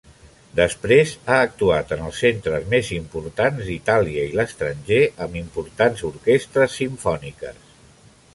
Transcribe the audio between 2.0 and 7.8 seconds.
els centres més importants d'Itàlia i l'estranger, amb importants orquestres simfòniques.